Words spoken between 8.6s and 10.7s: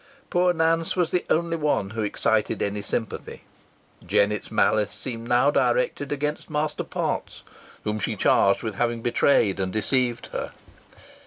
with having betrayed and deceived her.